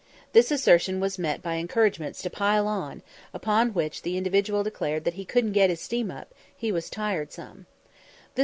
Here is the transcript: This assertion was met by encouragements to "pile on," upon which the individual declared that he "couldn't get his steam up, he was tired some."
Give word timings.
This 0.33 0.49
assertion 0.49 0.99
was 0.99 1.19
met 1.19 1.43
by 1.43 1.57
encouragements 1.57 2.23
to 2.23 2.31
"pile 2.31 2.67
on," 2.67 3.03
upon 3.35 3.71
which 3.75 4.01
the 4.01 4.17
individual 4.17 4.63
declared 4.63 5.03
that 5.03 5.13
he 5.13 5.25
"couldn't 5.25 5.51
get 5.51 5.69
his 5.69 5.79
steam 5.79 6.09
up, 6.09 6.33
he 6.57 6.71
was 6.71 6.89
tired 6.89 7.31
some." 7.31 7.67